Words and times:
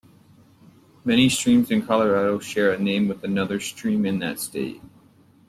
Many 1.05 1.29
streams 1.29 1.69
in 1.69 1.85
Colorado 1.85 2.39
share 2.39 2.71
a 2.71 2.79
name 2.79 3.07
with 3.07 3.23
another 3.23 3.59
stream 3.59 4.03
in 4.03 4.17
that 4.17 4.39
state. 4.39 4.81